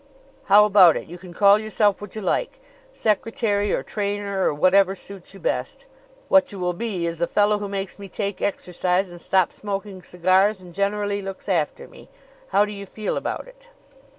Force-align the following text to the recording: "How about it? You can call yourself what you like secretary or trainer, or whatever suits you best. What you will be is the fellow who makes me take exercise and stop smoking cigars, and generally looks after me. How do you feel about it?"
"How 0.45 0.65
about 0.65 0.97
it? 0.97 1.07
You 1.07 1.19
can 1.19 1.31
call 1.31 1.59
yourself 1.59 2.01
what 2.01 2.15
you 2.15 2.23
like 2.23 2.59
secretary 2.91 3.71
or 3.71 3.83
trainer, 3.83 4.43
or 4.47 4.51
whatever 4.51 4.95
suits 4.95 5.35
you 5.35 5.39
best. 5.39 5.85
What 6.27 6.51
you 6.51 6.57
will 6.57 6.73
be 6.73 7.05
is 7.05 7.19
the 7.19 7.27
fellow 7.27 7.59
who 7.59 7.67
makes 7.69 7.99
me 7.99 8.09
take 8.09 8.41
exercise 8.41 9.11
and 9.11 9.21
stop 9.21 9.53
smoking 9.53 10.01
cigars, 10.01 10.59
and 10.59 10.73
generally 10.73 11.21
looks 11.21 11.47
after 11.47 11.87
me. 11.87 12.09
How 12.47 12.65
do 12.65 12.71
you 12.71 12.87
feel 12.87 13.15
about 13.15 13.47
it?" 13.47 13.67